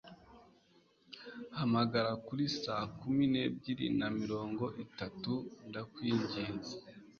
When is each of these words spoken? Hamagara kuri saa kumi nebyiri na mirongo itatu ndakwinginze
Hamagara 1.57 2.11
kuri 2.25 2.43
saa 2.61 2.85
kumi 2.99 3.23
nebyiri 3.33 3.87
na 3.99 4.07
mirongo 4.19 4.65
itatu 4.83 5.33
ndakwinginze 5.69 6.73